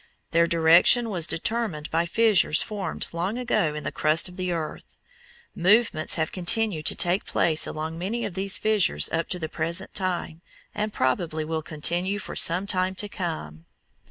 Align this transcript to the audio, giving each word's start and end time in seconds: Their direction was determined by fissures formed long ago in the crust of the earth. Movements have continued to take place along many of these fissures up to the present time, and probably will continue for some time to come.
Their 0.31 0.47
direction 0.47 1.11
was 1.11 1.27
determined 1.27 1.91
by 1.91 2.07
fissures 2.07 2.63
formed 2.63 3.05
long 3.13 3.37
ago 3.37 3.75
in 3.75 3.83
the 3.83 3.91
crust 3.91 4.27
of 4.27 4.35
the 4.35 4.51
earth. 4.51 4.97
Movements 5.53 6.15
have 6.15 6.31
continued 6.31 6.87
to 6.87 6.95
take 6.95 7.23
place 7.23 7.67
along 7.67 7.99
many 7.99 8.25
of 8.25 8.33
these 8.33 8.57
fissures 8.57 9.11
up 9.11 9.29
to 9.29 9.37
the 9.37 9.47
present 9.47 9.93
time, 9.93 10.41
and 10.73 10.91
probably 10.91 11.45
will 11.45 11.61
continue 11.61 12.17
for 12.17 12.35
some 12.35 12.65
time 12.65 12.95
to 12.95 13.07
come. 13.07 13.67